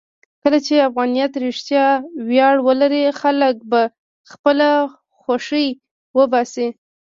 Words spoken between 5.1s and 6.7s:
خوښۍ وباسي.